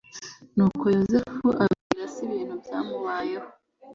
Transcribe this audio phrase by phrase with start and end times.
[0.55, 3.49] nuko yozefu abwira se ibintu byamubayeho